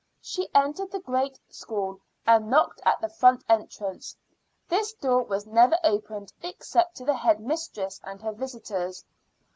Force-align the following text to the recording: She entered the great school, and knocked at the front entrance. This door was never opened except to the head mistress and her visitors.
She 0.19 0.49
entered 0.55 0.89
the 0.89 0.99
great 0.99 1.39
school, 1.53 1.99
and 2.25 2.49
knocked 2.49 2.81
at 2.83 2.99
the 3.01 3.07
front 3.07 3.43
entrance. 3.47 4.17
This 4.67 4.93
door 4.93 5.21
was 5.21 5.45
never 5.45 5.77
opened 5.83 6.33
except 6.41 6.95
to 6.97 7.05
the 7.05 7.13
head 7.17 7.39
mistress 7.39 8.01
and 8.03 8.19
her 8.19 8.31
visitors. 8.31 9.05